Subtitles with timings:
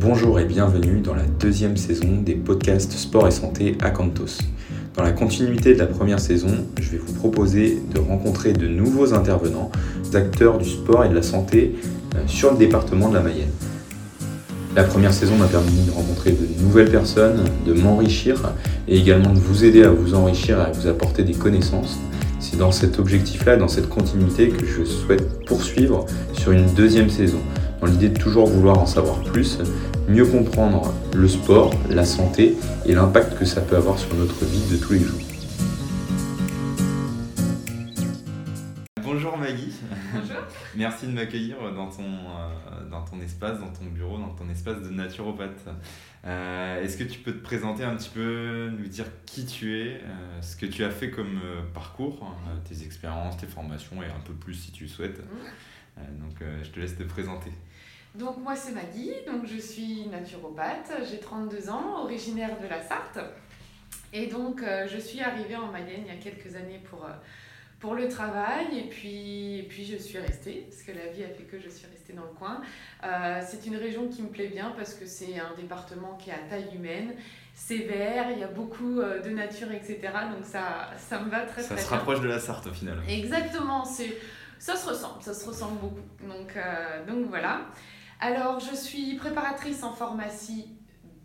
[0.00, 4.38] Bonjour et bienvenue dans la deuxième saison des podcasts Sport et Santé à Cantos.
[4.94, 6.50] Dans la continuité de la première saison,
[6.80, 9.72] je vais vous proposer de rencontrer de nouveaux intervenants,
[10.14, 11.74] acteurs du sport et de la santé
[12.14, 13.50] euh, sur le département de la Mayenne.
[14.76, 18.52] La première saison m'a permis de rencontrer de nouvelles personnes, de m'enrichir
[18.86, 21.98] et également de vous aider à vous enrichir et à vous apporter des connaissances.
[22.38, 27.40] C'est dans cet objectif-là, dans cette continuité que je souhaite poursuivre sur une deuxième saison
[27.80, 29.58] dans l'idée de toujours vouloir en savoir plus,
[30.08, 34.66] mieux comprendre le sport, la santé et l'impact que ça peut avoir sur notre vie
[34.70, 35.20] de tous les jours.
[39.02, 39.72] Bonjour Maggie.
[40.12, 40.36] Bonjour.
[40.76, 44.80] Merci de m'accueillir dans ton, euh, dans ton espace, dans ton bureau, dans ton espace
[44.82, 45.68] de naturopathe.
[46.24, 50.00] Euh, est-ce que tu peux te présenter un petit peu, nous dire qui tu es,
[50.02, 51.40] euh, ce que tu as fait comme
[51.74, 52.36] parcours,
[52.68, 55.20] tes expériences, tes formations et un peu plus si tu le souhaites.
[55.20, 56.20] Mmh.
[56.20, 57.50] donc je te laisse te présenter.
[58.14, 63.18] Donc moi c'est Maggie, donc je suis naturopathe, j'ai 32 ans, originaire de la Sarthe.
[64.12, 67.10] Et donc euh, je suis arrivée en Mayenne il y a quelques années pour, euh,
[67.78, 71.42] pour le travail et puis, puis je suis restée parce que la vie a fait
[71.42, 72.62] que je suis restée dans le coin.
[73.04, 76.34] Euh, c'est une région qui me plaît bien parce que c'est un département qui est
[76.34, 77.12] à taille humaine,
[77.54, 79.98] c'est vert, il y a beaucoup de nature, etc.
[80.34, 81.84] Donc ça, ça me va très ça très bien.
[81.84, 82.98] Ça se rapproche de la Sarthe au final.
[83.08, 86.00] Exactement, ça se ressemble, ça se ressemble beaucoup.
[86.22, 86.56] Donc,
[87.06, 87.66] donc voilà.
[88.20, 90.76] Alors, je suis préparatrice en pharmacie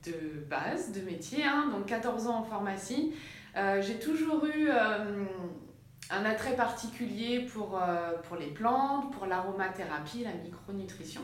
[0.05, 3.13] de base, de métier, hein, donc 14 ans en pharmacie.
[3.55, 5.25] Euh, j'ai toujours eu euh,
[6.11, 11.21] un attrait particulier euh, pour les plantes, pour l'aromathérapie, la micronutrition.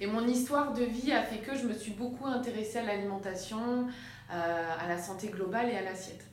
[0.00, 3.86] Et mon histoire de vie a fait que je me suis beaucoup intéressée à l'alimentation,
[4.28, 6.31] à la santé globale et à l'assiette.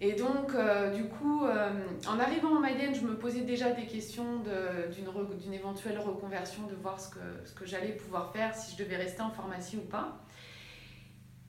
[0.00, 1.70] Et donc, euh, du coup, euh,
[2.08, 4.42] en arrivant en Mayenne, je me posais déjà des questions
[4.90, 8.96] d'une éventuelle reconversion, de voir ce que, ce que j'allais pouvoir faire, si je devais
[8.96, 10.18] rester en pharmacie ou pas.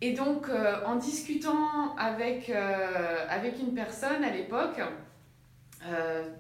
[0.02, 4.82] Et donc, euh, en discutant avec, avec une personne à l'époque,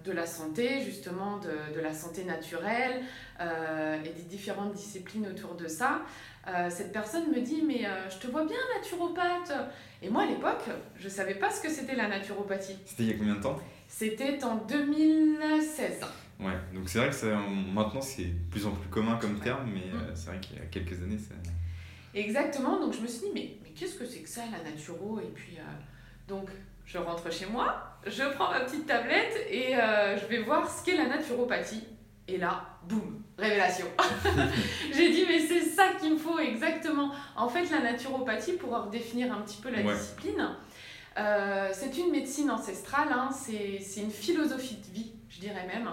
[0.06, 3.04] de la santé, justement de, de la santé naturelle
[3.42, 6.04] et des différentes disciplines autour de ça,
[6.70, 9.54] cette personne me dit Mais je te vois bien naturopathe
[10.04, 10.66] et moi, à l'époque,
[10.98, 12.76] je ne savais pas ce que c'était la naturopathie.
[12.86, 13.58] C'était il y a combien de temps?
[13.88, 16.02] C'était en 2016.
[16.42, 19.86] Ouais, donc c'est vrai que maintenant c'est de plus en plus commun comme terme, mais
[19.94, 21.36] euh, c'est vrai qu'il y a quelques années ça.
[22.14, 25.20] Exactement, donc je me suis dit, mais, mais qu'est-ce que c'est que ça, la naturo?
[25.22, 25.62] Et puis, euh,
[26.28, 26.50] donc,
[26.86, 30.84] je rentre chez moi, je prends ma petite tablette et euh, je vais voir ce
[30.84, 31.84] qu'est la naturopathie.
[32.28, 33.88] Et là, boum, révélation.
[34.94, 37.12] J'ai dit, mais c'est ça qu'il me faut exactement.
[37.36, 40.56] En fait, la naturopathie, pour définir un petit peu la discipline,
[41.18, 45.90] euh, c'est une médecine ancestrale, hein, c'est une philosophie de vie, je dirais même,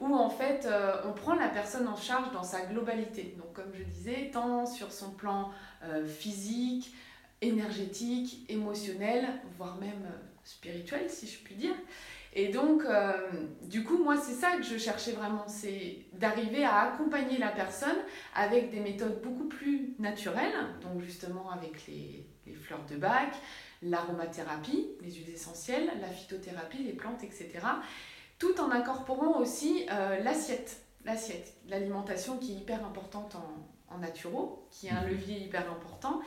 [0.00, 3.34] où en fait, euh, on prend la personne en charge dans sa globalité.
[3.38, 5.50] Donc, comme je disais, tant sur son plan
[5.82, 6.94] euh, physique,
[7.40, 9.26] énergétique, émotionnel,
[9.56, 10.08] voire même
[10.44, 11.74] spirituel, si je puis dire.
[12.36, 13.12] Et donc, euh,
[13.62, 17.96] du coup, moi, c'est ça que je cherchais vraiment, c'est d'arriver à accompagner la personne
[18.34, 20.52] avec des méthodes beaucoup plus naturelles,
[20.82, 23.34] donc justement avec les, les fleurs de bac,
[23.82, 27.50] l'aromathérapie, les huiles essentielles, la phytothérapie, les plantes, etc.
[28.40, 34.66] Tout en incorporant aussi euh, l'assiette, l'assiette, l'alimentation qui est hyper importante en, en naturo,
[34.70, 35.10] qui est un mhm.
[35.10, 36.20] levier hyper important.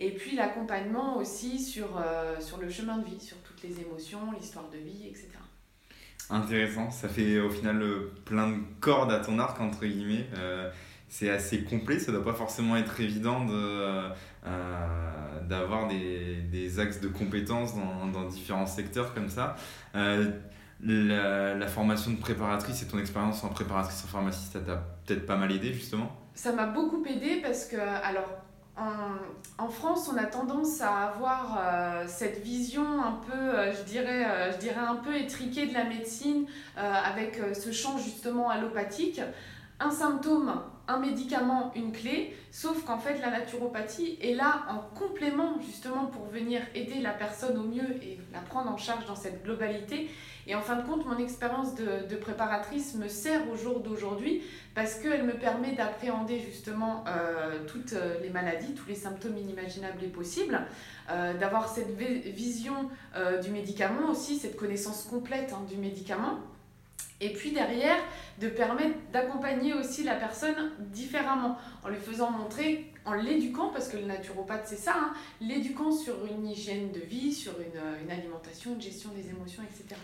[0.00, 4.32] Et puis l'accompagnement aussi sur, euh, sur le chemin de vie, sur toutes les émotions,
[4.32, 5.28] l'histoire de vie, etc.
[6.30, 10.26] Intéressant, ça fait au final euh, plein de cordes à ton arc, entre guillemets.
[10.36, 10.70] Euh,
[11.08, 17.00] c'est assez complet, ça doit pas forcément être évident de, euh, d'avoir des, des, axes
[17.00, 19.56] de compétences dans, dans, différents secteurs comme ça.
[20.84, 25.26] La, la, formation de préparatrice et ton expérience en préparatrice en pharmacie, ça t'a peut-être
[25.26, 26.10] pas mal aidé justement?
[26.34, 28.42] Ça m'a beaucoup aidé parce que, alors,
[28.76, 34.24] en, France, on a tendance à avoir euh, cette vision un peu, euh, je, dirais,
[34.24, 36.46] euh, je dirais un peu étriquée de la médecine,
[36.76, 39.20] avec ce champ justement allopathique.
[39.84, 40.52] Un symptôme,
[40.86, 46.26] un médicament, une clé, sauf qu'en fait la naturopathie est là en complément justement pour
[46.26, 50.08] venir aider la personne au mieux et la prendre en charge dans cette globalité.
[50.46, 54.42] Et en fin de compte, mon expérience de, préparatrice me sert au jour d'aujourd'hui
[54.76, 60.04] parce qu'elle me permet d'appréhender justement euh, toutes euh, les maladies, tous les symptômes inimaginables
[60.04, 60.60] et possibles,
[61.10, 62.88] euh, d'avoir cette vision
[63.42, 66.38] du médicament aussi, cette connaissance complète hein, du médicament.
[67.22, 67.96] Et puis derrière,
[68.40, 73.96] de permettre d'accompagner aussi la personne différemment, en lui faisant montrer, en l'éduquant, parce que
[73.96, 78.74] le naturopathe c'est ça, hein, l'éduquant sur une hygiène de vie, sur une, une alimentation,
[78.74, 79.94] une gestion des émotions, etc.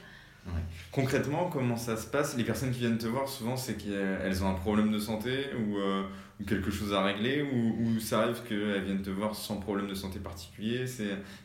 [0.93, 2.37] Concrètement, comment ça se passe?
[2.37, 5.76] Les personnes qui viennent te voir, souvent, c'est qu'elles ont un problème de santé ou,
[5.76, 6.05] euh,
[6.40, 9.88] ou quelque chose à régler ou, ou ça arrive qu'elles viennent te voir sans problème
[9.88, 10.85] de santé particulier?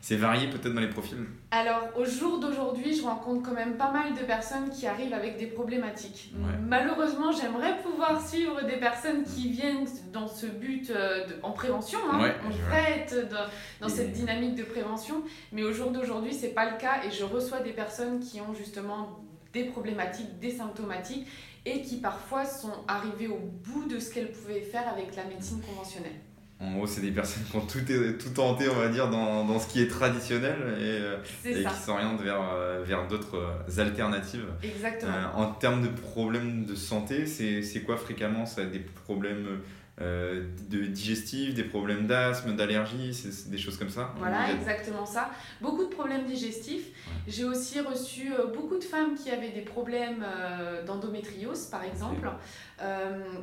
[0.00, 1.18] C'est varié peut-être dans les profils?
[1.50, 5.36] Alors, au jour d'aujourd'hui, je rencontre quand même pas mal de personnes qui arrivent avec
[5.38, 6.32] des problématiques.
[6.68, 12.32] Malheureusement, j'aimerais pouvoir suivre des personnes qui viennent dans ce but euh, en prévention, hein,
[12.46, 13.46] en fait, dans,
[13.80, 15.22] dans cette dynamique de prévention.
[15.52, 18.54] Mais au jour d'aujourd'hui, c'est pas le cas et je reçois des personnes qui ont
[18.54, 19.20] justement
[19.52, 21.26] des problématiques, des symptomatiques
[21.66, 25.60] et qui parfois sont arrivées au bout de ce qu'elles pouvaient faire avec la médecine
[25.60, 26.20] conventionnelle.
[26.60, 29.58] En gros, c'est des personnes qui ont tout, tout tenté, on va dire, dans, dans
[29.58, 34.46] ce qui est traditionnel et, euh, et qui s'orientent vers, euh, vers d'autres euh, alternatives.
[34.62, 35.12] Exactement.
[35.34, 38.46] en termes de problèmes de santé, c'est quoi fréquemment?
[38.46, 39.60] Ça, Des problèmes
[40.00, 45.30] euh, de digestifs, des problèmes d'asthme, d'allergie, c'est des choses comme ça Voilà, exactement ça.
[45.60, 46.88] Beaucoup de problèmes digestifs.
[47.28, 52.28] J'ai aussi reçu euh, beaucoup de femmes qui avaient des problèmes euh, d'endométriose, par exemple.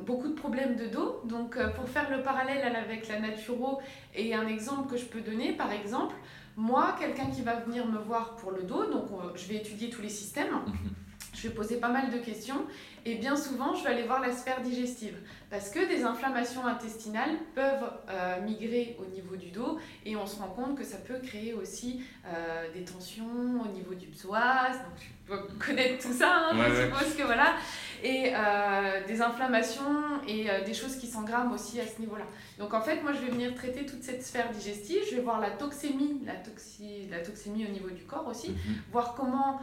[0.06, 1.22] beaucoup de problèmes de dos.
[1.24, 3.80] Donc, pour faire le parallèle avec la naturo
[4.14, 6.16] et un exemple que je peux donner, par exemple,
[6.58, 10.02] moi, quelqu'un qui va venir me voir pour le dos, donc je vais étudier tous
[10.02, 10.54] les systèmes.
[11.42, 12.68] Je vais poser pas mal de questions
[13.04, 15.18] et bien souvent je vais aller voir la sphère digestive
[15.50, 20.38] parce que des inflammations intestinales peuvent euh, migrer au niveau du dos et on se
[20.38, 23.26] rend compte que ça peut créer aussi euh, des tensions
[23.66, 27.56] au niveau du psoas, donc tu peux connaître tout ça, hein, je suppose que voilà,
[28.04, 32.26] et euh, des inflammations et des choses qui s'engramment aussi à ce niveau-là.
[32.60, 35.40] Donc en fait moi je vais venir traiter toute cette sphère digestive, je vais voir
[35.40, 38.58] la toxémie, la, toxi, la toxémie au niveau du corps aussi, mhm.
[38.92, 39.60] voir comment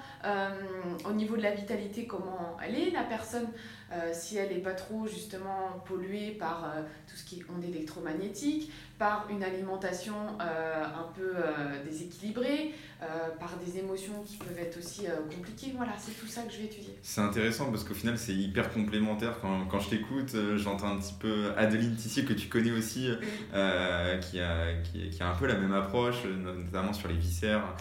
[1.08, 3.48] au niveau de la vitalité, comment elle est, la personne,
[3.90, 7.64] euh, si elle n'est pas trop justement polluée par euh, tout ce qui est ondes
[7.64, 11.34] électromagnétiques, par une alimentation euh, un peu
[11.88, 12.74] déséquilibrée,
[13.38, 15.72] par des émotions qui peuvent être aussi compliquées.
[15.76, 16.98] Voilà, c'est tout ça que je vais étudier.
[17.00, 19.38] C'est intéressant parce qu'au final, c'est hyper complémentaire.
[19.40, 23.08] Quand, quand je t'écoute, j'entends un petit peu Adeline Tissier, que tu connais aussi,
[23.52, 27.76] qui, a, qui, qui, a un peu la même approche, notamment sur les viscères.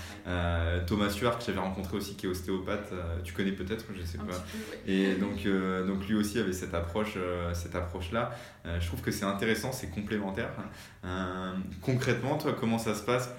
[0.86, 2.94] Thomas Suard, que j'avais rencontré aussi, qui est ostéopathe,
[3.24, 4.46] tu connais peut-être, je sais pas.
[4.86, 5.48] Et donc,
[5.98, 8.32] donc lui aussi avait cette approche, euh, cette approche là.
[8.66, 10.50] Euh, je trouve que c'est intéressant, c'est complémentaire.
[11.82, 13.34] concrètement, toi, comment ça se passe?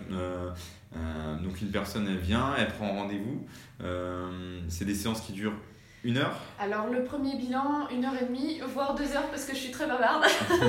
[1.43, 3.47] Donc une personne elle vient, elle prend rendez-vous.
[4.69, 5.61] c'est des séances qui durent
[6.05, 9.53] une heure Alors le premier bilan, une heure et demie, voire deux heures parce que
[9.53, 10.25] je suis très bavarde.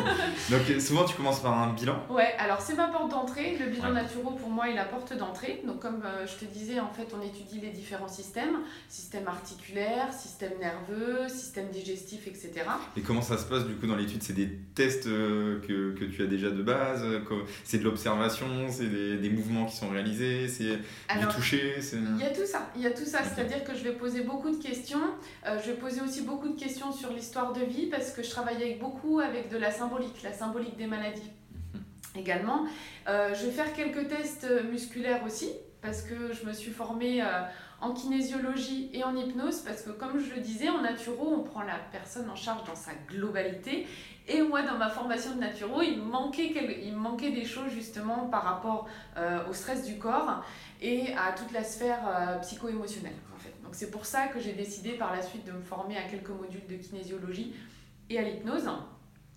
[0.50, 3.58] donc souvent tu commences par un bilan Ouais, alors c'est ma porte d'entrée.
[3.60, 4.02] Le bilan ouais.
[4.40, 5.62] pour moi est la porte d'entrée.
[5.66, 8.58] Donc comme euh, je te disais, en fait on étudie les différents systèmes.
[8.88, 12.52] Système articulaire, système nerveux, système digestif, etc.
[12.98, 14.24] Et comment ça se passe du coup dans l'étude?
[14.24, 17.06] C'est des tests euh, que, que, tu as déjà de base?
[17.64, 20.78] C'est de l'observation C'est des, des, mouvements qui sont réalisés C'est
[21.20, 22.72] du toucher Il y a tout ça.
[22.76, 23.20] Il y a tout ça.
[23.24, 25.00] C'est-à-dire que je vais poser beaucoup de questions
[25.45, 28.30] euh, je vais poser aussi beaucoup de questions sur l'histoire de vie parce que je
[28.30, 31.31] travaille avec beaucoup avec de la symbolique, la symbolique des maladies
[32.16, 32.66] également.
[33.07, 35.51] Euh, je vais faire quelques tests musculaires aussi
[35.81, 37.42] parce que je me suis formée euh,
[37.81, 41.62] en kinésiologie et en hypnose parce que comme je le disais, en naturo, on prend
[41.62, 43.88] la personne en charge dans sa globalité.
[44.27, 48.44] Et moi, dans ma formation de naturo, il manquait, il manquait des choses justement par
[48.44, 48.88] rapport
[49.50, 50.44] au stress du corps
[50.83, 53.16] et à toute la sphère psycho-émotionnelle.
[53.69, 56.31] Donc c'est pour ça que j'ai décidé par la suite de me former à quelques
[56.31, 57.54] modules de kinésiologie
[58.10, 58.68] et à l'hypnose.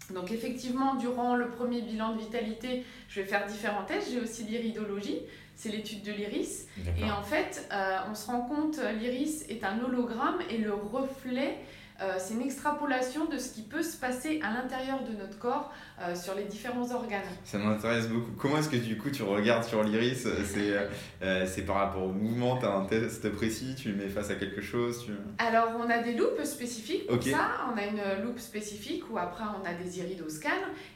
[0.09, 4.11] Donc effectivement, durant le premier bilan de vitalité, je vais faire différents tests.
[4.11, 5.19] J'ai aussi l'iridologie,
[5.55, 6.67] c'est l'étude de l'iris.
[6.99, 11.59] Et en fait, euh, on se rend compte, l'iris est un hologramme et le reflet
[12.03, 15.73] euh, c'est une extrapolation de ce qui peut se passer à l'intérieur de notre corps
[16.01, 17.21] euh, sur les différents organes.
[17.45, 18.33] Ça m'intéresse beaucoup.
[18.39, 20.75] Comment est-ce que du coup tu regardes sur l'iris C'est
[21.23, 24.31] euh, c'est par rapport au mouvement Tu as un test précis Tu le mets face
[24.31, 25.07] à quelque chose
[25.39, 27.67] Alors on a des loupes spécifiques pour ça.
[27.73, 30.51] On a une loupe spécifique où après on a des iridoscans.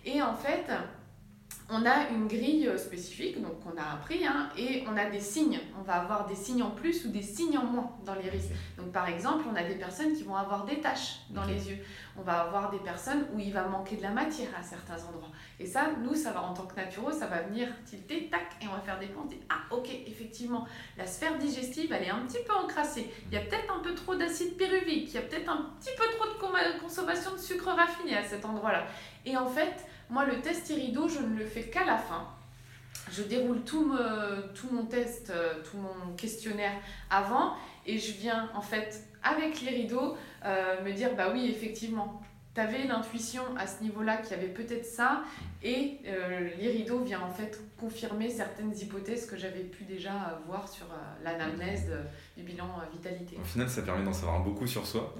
[0.05, 0.71] Et en fait,
[1.69, 5.59] on a une grille spécifique, donc on a appris, hein, et on a des signes.
[5.79, 8.51] On va avoir des signes en plus ou des signes en moins dans l'iris.
[8.77, 11.79] Donc par exemple, on a des personnes qui vont avoir des taches dans les yeux.
[12.17, 15.33] On va avoir des personnes où il va manquer de la matière à certains endroits.
[15.59, 18.69] Et ça, nous, ça va en tant que naturaux, ça va venir tilter, tac, et
[18.69, 19.27] on va faire des points.
[19.49, 23.11] ah ok, effectivement, la sphère digestive, elle est un petit peu encrassée.
[23.27, 25.91] Il y a peut-être un peu trop d'acide pyruvique, il y a peut-être un petit
[25.97, 28.87] peu trop de consommation de sucre raffiné à cet endroit-là.
[29.25, 32.27] Et en fait, moi, le test irido, je ne le fais qu'à la fin.
[33.13, 33.95] Je déroule tout,
[34.55, 36.73] tout mon test, euh, tout mon questionnaire
[37.09, 37.55] avant
[37.87, 42.21] et je viens en fait avec l'irido euh, me dire bah oui effectivement
[42.57, 45.25] tu avais l'intuition à ce niveau-là qu'il y avait peut-être ça,
[45.63, 50.87] et euh, l'irido vient en fait confirmer certaines hypothèses que j'avais pu déjà voir sur
[50.87, 51.93] euh, l'anamnèse
[52.35, 53.37] du bilan euh, vitalité.
[53.39, 55.15] Au final, ça permet d'en savoir beaucoup sur soi,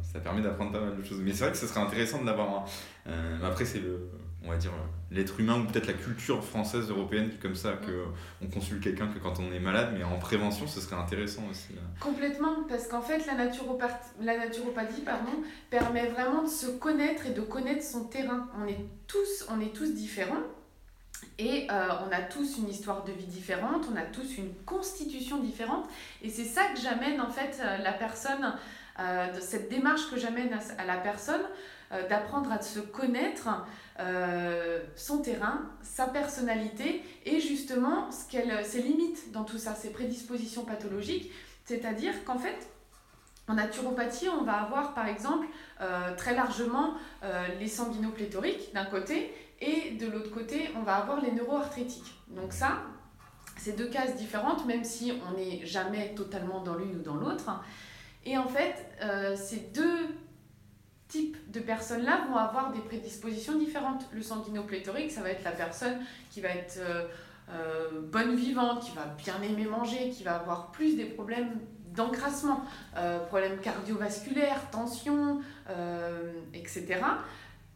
[0.00, 1.20] ça permet d'apprendre pas mal de choses.
[1.24, 2.66] Mais c'est vrai que ce serait intéressant de l'avoir.
[3.42, 4.08] après, c'est le,
[4.44, 4.72] on va dire,
[5.10, 8.04] l'être humain ou peut-être la culture française, européenne qui est comme ça, que
[8.42, 11.74] on consulte quelqu'un que quand on est malade, mais en prévention, ce serait intéressant aussi.
[12.00, 15.32] Complètement, parce qu'en fait, la, naturopathie, la naturopathie pardon,
[15.70, 18.48] permet vraiment de se connaître et de connaître son terrain.
[18.62, 20.42] On est tous, on est tous différents.
[21.38, 25.38] Et euh, on a tous une histoire de vie différente, on a tous une constitution
[25.38, 25.86] différente.
[26.22, 28.54] Et c'est ça que j'amène en fait euh, la personne,
[28.98, 31.42] euh, cette démarche que j'amène à, la personne,
[32.08, 33.48] d'apprendre à se connaître,
[34.96, 40.64] son terrain, sa personnalité et justement ce qu'elle, ses limites dans tout ça, ses prédispositions
[40.64, 41.30] pathologiques.
[41.64, 42.68] C'est-à-dire qu'en fait,
[43.48, 45.46] en naturopathie, on va avoir par exemple
[46.16, 46.94] très largement
[47.60, 52.14] les sanguinopléthoriques d'un côté et de l'autre côté, on va avoir les neuroarthrétiques.
[52.28, 52.82] Donc ça,
[53.56, 57.50] c'est deux cases différentes, même si on n'est jamais totalement dans l'une ou dans l'autre.
[58.24, 60.08] Et en fait, euh, ces deux
[61.08, 64.06] types de personnes-là vont avoir des prédispositions différentes.
[64.12, 65.98] Le sanguinopléthorique, ça va être la personne
[66.30, 67.06] qui va être euh,
[67.50, 71.58] euh, bonne vivante, qui va bien aimer manger, qui va avoir plus des problèmes
[71.94, 72.62] d'encrassement,
[73.28, 75.40] problèmes cardiovasculaires, tension,
[76.52, 77.00] etc.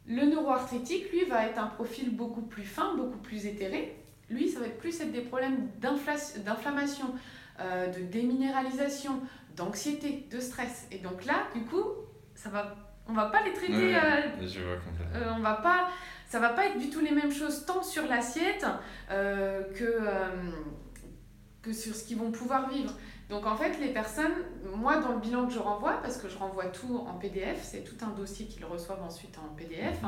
[0.06, 3.96] Le neuroarthrétique, lui, va être un profil beaucoup plus fin, beaucoup plus éthéré.
[4.28, 7.14] Lui, ça va plus être des problèmes d'inflammation,
[7.60, 9.20] euh, de déminéralisation,
[9.56, 10.86] d'anxiété, de stress.
[10.90, 11.84] Et donc là, du coup,
[12.34, 13.96] ça va, on va pas les traiter.
[13.96, 15.16] Euh, je vois complètement.
[15.16, 15.88] Euh, on va pas,
[16.28, 18.66] ça va pas être du tout les mêmes choses tant sur l'assiette
[19.08, 20.00] que
[21.62, 22.94] que sur ce qu'ils vont pouvoir vivre.
[23.30, 24.32] Donc en fait, les personnes,
[24.74, 27.84] moi dans le bilan que je renvoie, parce que je renvoie tout en PDF, c'est
[27.84, 29.98] tout un dossier qu'ils reçoivent ensuite en PDF,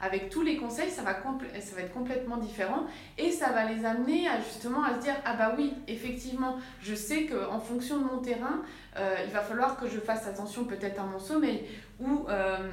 [0.00, 2.84] avec tous les conseils, ça va, ça va être complètement différent
[3.16, 6.96] et ça va les amener à justement à se dire ah bah oui, effectivement, je
[6.96, 8.62] sais qu'en fonction de mon terrain,
[8.96, 11.64] euh, il va falloir que je fasse attention peut-être à mon sommeil
[12.00, 12.72] ou euh,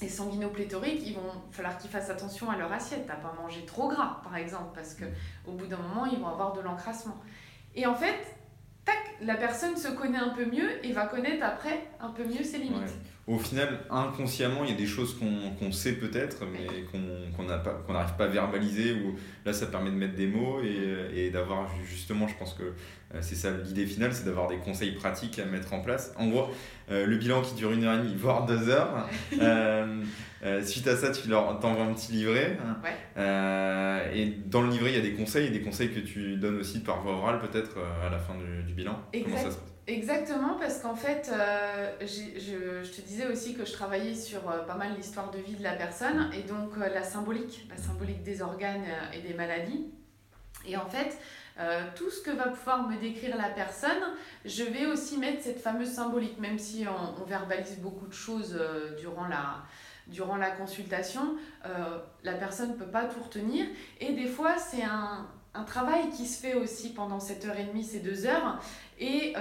[0.00, 3.88] les sanguinopléthoriques, il vont falloir qu'ils fassent attention à leur assiette, à pas manger trop
[3.88, 5.04] gras par exemple, parce que
[5.46, 7.16] au bout d'un moment, ils vont avoir de l'encrassement.
[7.74, 8.16] Et en fait,
[9.20, 12.58] la personne se connaît un peu mieux et va connaître après un peu mieux ses
[12.58, 12.94] limites.
[13.28, 15.16] Au final, inconsciemment, il y a des choses
[15.58, 18.94] qu'on sait peut-être, mais qu'on n'arrive pas à verbaliser.
[18.94, 22.72] Ou là, ça permet de mettre des mots et, et d'avoir justement, je pense que
[23.14, 26.12] euh, c'est ça l'idée finale, c'est d'avoir des conseils pratiques à mettre en place.
[26.16, 26.48] En gros,
[26.90, 29.08] euh, le bilan qui dure une heure et demie, voire deux heures.
[30.44, 32.56] Euh, suite à ça, tu leur t'envoies un petit livret.
[33.16, 36.78] et dans le livret, il y a des conseils, des conseils que tu donnes aussi
[36.78, 39.02] par voie orale peut-être à la fin du, bilan.
[39.12, 39.77] Comment ça se passe?
[39.88, 41.32] Exactement, parce qu'en fait,
[42.02, 45.62] je, je, te disais aussi que je travaillais sur pas mal l'histoire de vie de
[45.62, 49.90] la personne et donc la symbolique, la symbolique des organes et des maladies.
[50.66, 51.16] Et en fait,
[51.58, 54.14] euh, tout ce que va pouvoir me décrire la personne,
[54.44, 58.94] je vais aussi mettre cette fameuse symbolique, même si on, verbalise beaucoup de choses euh,
[58.96, 59.64] durant la,
[60.06, 63.66] durant la consultation, euh, la personne ne peut pas tout retenir.
[64.00, 65.26] Et des fois, c'est un,
[65.58, 68.60] un, travail qui se fait aussi pendant cette heure et demie, ces deux heures.
[68.98, 69.34] Et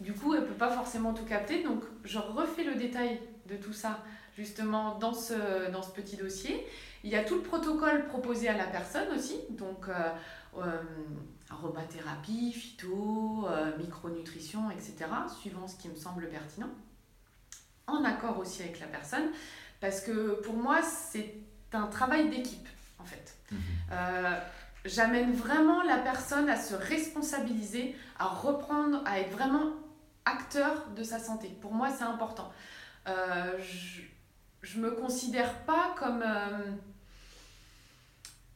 [0.00, 1.62] du coup, elle ne peut pas forcément tout capter.
[1.62, 4.00] Donc, je refais le détail de tout ça,
[4.36, 6.66] justement, dans ce, dans ce petit dossier.
[7.04, 9.36] Il y a tout le protocole proposé à la personne aussi.
[9.50, 9.88] Donc,
[10.58, 10.82] euh,
[11.50, 14.94] aromathérapie, phyto, euh, micronutrition, etc.,
[15.40, 16.70] suivant ce qui me semble pertinent,
[17.86, 19.30] en accord aussi avec la personne,
[19.80, 21.34] parce que pour moi, c'est
[21.72, 22.68] un travail d'équipe,
[22.98, 23.36] en fait.
[23.50, 23.58] Mhm.
[24.84, 29.72] Euh, j'amène vraiment la personne à se responsabiliser, à reprendre, à être vraiment
[30.24, 31.48] acteur de sa santé.
[31.60, 32.52] Pour moi, c'est important.
[33.06, 36.24] je, ne me considère pas comme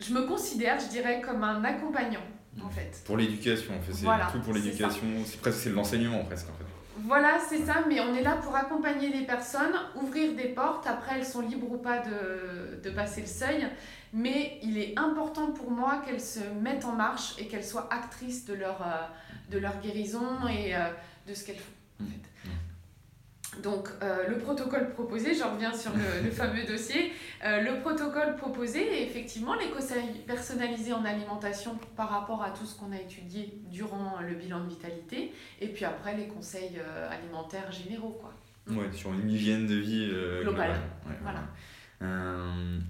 [0.01, 2.23] je me considère, je dirais, comme un accompagnant,
[2.61, 2.71] en mmh.
[2.71, 3.03] fait.
[3.05, 3.93] Pour l'éducation, en fait.
[3.93, 5.03] C'est tout pour l'éducation.
[5.25, 6.65] C'est presque c'est l'enseignement, presque, en fait.
[7.05, 10.87] Voilà, c'est ça, mais on est là pour accompagner les personnes, ouvrir des portes.
[10.87, 13.69] Après, elles sont libres ou pas de, de passer le seuil.
[14.13, 18.45] Mais il est important pour moi qu'elles se mettent en marche et qu'elles soient actrices
[18.47, 20.89] de leur, euh, de leur guérison et euh,
[21.27, 21.73] de ce qu'elles font.
[22.01, 22.07] En mmh.
[22.07, 22.49] fait.
[22.49, 23.63] Mmh.
[23.63, 27.13] Donc euh, le protocole proposé, je reviens sur le, fameux dossier,
[27.43, 32.79] le protocole proposé est effectivement les conseils personnalisés en alimentation par rapport à tout ce
[32.79, 36.79] qu'on a étudié durant le bilan de vitalité, et puis après les conseils
[37.11, 38.21] alimentaires généraux.
[38.21, 38.35] Quoi.
[38.77, 40.11] Ouais, sur une hygiène de vie
[40.43, 40.77] globale.
[41.23, 41.41] voilà.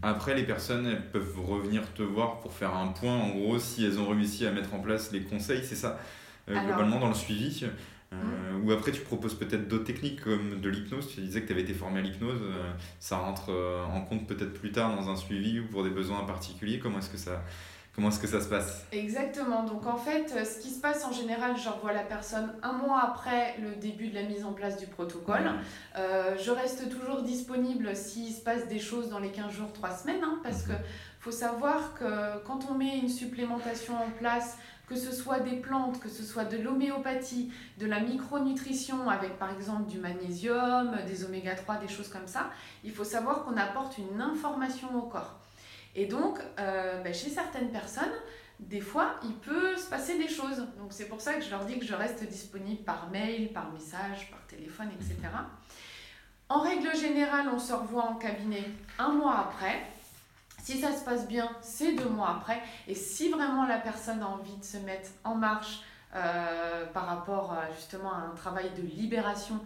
[0.03, 3.85] Après, les personnes elles peuvent revenir te voir pour faire un point, en gros, si
[3.85, 5.99] elles ont réussi à mettre en place les conseils, c'est ça,
[6.49, 7.65] globalement dans le suivi.
[8.11, 8.65] Mm.
[8.65, 11.09] Ou après, tu proposes peut-être d'autres techniques comme de l'hypnose.
[11.15, 12.41] Tu disais que tu avais été formé à l'hypnose.
[13.01, 13.51] ça rentre
[13.93, 16.79] en compte peut-être plus tard dans un suivi ou pour des besoins particuliers.
[16.79, 17.43] Comment est-ce que ça,
[17.95, 19.65] Comment est-ce que ça se passe Exactement.
[19.65, 22.73] Donc en fait, euh, ce qui se passe en général, je revois la personne un
[22.73, 25.51] mois après le début de la mise en place du protocole.
[25.97, 29.91] Euh, je reste toujours disponible s'il se passe des choses dans les 15 jours, 3
[29.91, 30.81] semaines, hein, parce qu'il mhm.
[31.19, 34.57] faut savoir que quand on met une supplémentation en place,
[34.89, 39.53] que ce soit des plantes, que ce soit de l'homéopathie, de la micronutrition avec par
[39.53, 42.51] exemple du magnésium, des oméga 3, des choses comme ça,
[42.85, 45.39] il faut savoir qu'on apporte une information au corps.
[45.95, 48.13] Et donc, euh, ben, chez certaines personnes,
[48.61, 50.59] des fois, il peut se passer des choses.
[50.79, 53.71] Donc, c'est pour ça que je leur dis que je reste disponible par mail, par
[53.73, 55.17] message, par téléphone, etc.
[56.49, 58.65] En règle générale, on se revoit en cabinet
[58.99, 59.83] un mois après.
[60.63, 62.61] Si ça se passe bien, c'est deux mois après.
[62.87, 65.81] Et si vraiment la personne a envie de se mettre en marche
[66.15, 69.61] euh, par rapport justement à un travail de libération,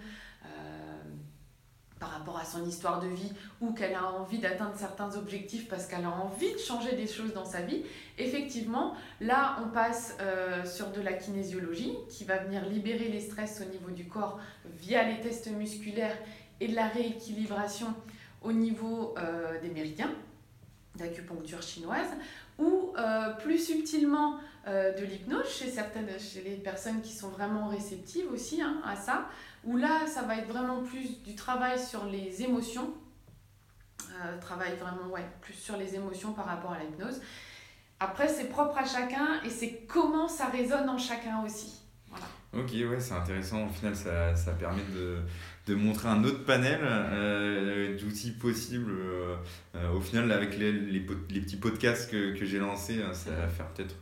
[2.03, 5.87] par rapport à son histoire de vie ou qu'elle a envie d'atteindre certains objectifs parce
[5.87, 7.85] qu'elle a envie de changer des choses dans sa vie,
[8.19, 13.63] effectivement, là, on passe euh, sur de la kinésiologie qui va venir libérer les stress
[13.65, 14.41] au niveau du corps
[14.81, 16.17] via les tests musculaires
[16.59, 17.95] et de la rééquilibration
[18.43, 20.11] au niveau euh, des méridiens
[20.97, 22.11] d'acupuncture chinoise
[22.63, 28.31] ou euh, plus subtilement de l'hypnose chez certaines chez les personnes qui sont vraiment réceptives
[28.31, 29.27] aussi hein, à ça
[29.65, 32.93] où là, ça va être vraiment plus du travail sur les émotions.
[34.25, 37.21] Euh, travail vraiment, ouais, plus sur les émotions par rapport à l'hypnose.
[38.01, 41.82] Après, c'est propre à chacun et c'est comment ça résonne en chacun aussi.
[42.53, 43.67] Ok, ouais, c'est intéressant.
[43.67, 45.17] Au final, ça, ça permet de,
[45.67, 48.93] de, montrer un autre panel euh, d'outils possibles.
[48.93, 53.31] Euh, au final, avec les, les, les petits podcasts que, que j'ai lancés, hein, ça
[53.31, 53.97] va faire peut-être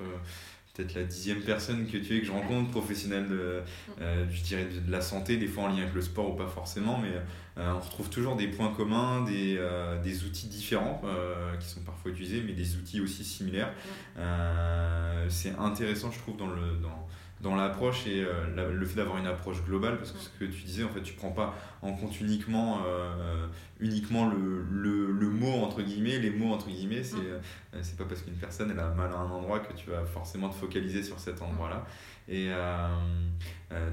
[0.75, 3.62] peut-être la dixième personne que tu es que je rencontre, professionnelle de,
[4.00, 6.47] euh, je dirais de, la santé, des fois en lien avec le sport ou pas
[6.47, 7.11] forcément, mais
[7.59, 11.02] euh, on retrouve toujours des points communs, des, euh, des outils différents
[11.59, 13.73] qui sont parfois utilisés, mais des outils aussi similaires.
[15.28, 17.09] c'est intéressant, je trouve, dans le, dans,
[17.42, 20.62] dans l'approche et euh, le fait d'avoir une approche globale parce que ce que tu
[20.62, 23.47] disais en fait tu prends pas en compte uniquement euh,
[23.78, 24.89] uniquement le, le,
[25.52, 27.40] entre guillemets les mots entre guillemets c'est mm.
[27.75, 30.04] euh, c'est pas parce qu'une personne elle a mal à un endroit que tu vas
[30.04, 31.86] forcément te focaliser sur cet endroit là
[32.28, 32.50] et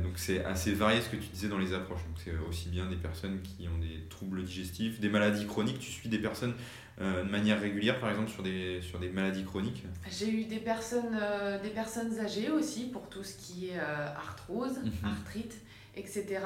[0.03, 2.85] donc c'est assez varié ce que tu disais dans les approches donc c'est aussi bien
[2.85, 6.53] des personnes qui ont des troubles digestifs des maladies chroniques tu suis des personnes
[6.99, 9.83] euh, de manière régulière, par exemple, sur des, sur des maladies chroniques?
[10.09, 14.07] J'ai eu des personnes, euh, des personnes âgées aussi, pour tout ce qui est euh,
[14.15, 14.91] arthrose, mhm.
[15.03, 15.61] arthrite,
[15.95, 16.41] etc.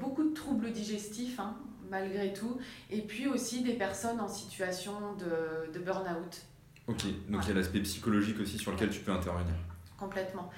[0.00, 1.56] beaucoup de troubles digestifs, hein,
[1.94, 2.58] malgré tout.
[2.90, 6.42] Et puis aussi des personnes en situation de, de burn-out.
[6.86, 9.54] Ok, donc il y a l'aspect psychologique aussi sur lequel tu peux intervenir.
[9.98, 10.50] Complètement.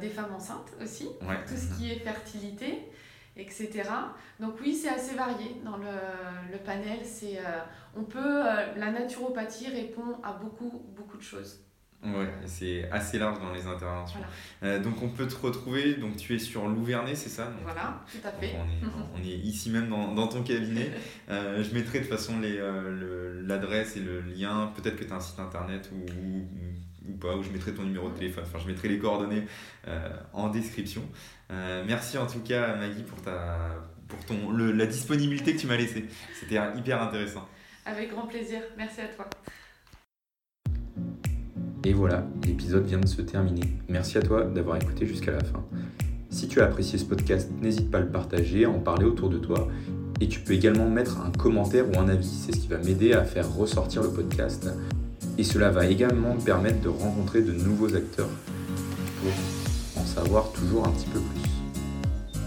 [0.00, 1.08] des femmes enceintes aussi,
[1.46, 2.90] tout ce qui est fertilité
[3.36, 3.82] etc.
[4.40, 5.84] Donc oui, c'est assez varié dans le,
[6.50, 7.00] le panel.
[7.04, 7.58] C'est, euh,
[7.96, 11.60] on peut, euh, la naturopathie répond à beaucoup, beaucoup de choses.
[12.14, 14.20] Ouais, c'est assez large dans les interventions.
[14.62, 17.52] Euh, donc on peut te retrouver, donc tu es sur Louvernay, c'est ça?
[17.62, 18.54] Voilà, tout à fait.
[18.56, 20.90] On est, on est, ici même dans, dans ton cabinet.
[21.28, 22.60] je mettrai de toute façon les,
[23.46, 27.42] l'adresse et le lien, peut-être que tu as un site internet ou, ou, pas, ou
[27.42, 29.44] je mettrai ton numéro de téléphone, enfin je mettrai les coordonnées
[30.32, 31.02] en description.
[31.50, 33.58] Euh, merci en tout cas Maggie pour, ta,
[34.08, 36.06] pour ton, le, la disponibilité que tu m'as laissée.
[36.38, 37.48] C'était hyper intéressant.
[37.84, 38.60] Avec grand plaisir.
[38.76, 39.28] Merci à toi.
[41.86, 43.62] Et voilà, l'épisode vient de se terminer.
[43.88, 45.62] Merci à toi d'avoir écouté jusqu'à la fin.
[46.30, 49.28] Si tu as apprécié ce podcast, n'hésite pas à le partager, à en parler autour
[49.28, 49.68] de toi.
[50.20, 52.26] Et tu peux également mettre un commentaire ou un avis.
[52.26, 54.68] C'est ce qui va m'aider à faire ressortir le podcast.
[55.38, 58.30] Et cela va également me permettre de rencontrer de nouveaux acteurs
[59.94, 62.40] pour savoir toujours un petit peu plus.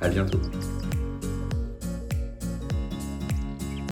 [0.00, 0.40] À bientôt.